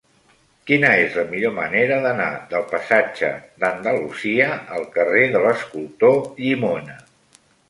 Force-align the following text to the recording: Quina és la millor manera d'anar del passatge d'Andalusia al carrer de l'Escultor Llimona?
Quina 0.69 0.87
és 1.01 1.17
la 1.19 1.25
millor 1.33 1.51
manera 1.57 1.99
d'anar 2.05 2.29
del 2.53 2.65
passatge 2.71 3.29
d'Andalusia 3.65 4.49
al 4.79 4.89
carrer 4.97 5.29
de 5.37 5.45
l'Escultor 5.45 6.19
Llimona? 6.41 6.99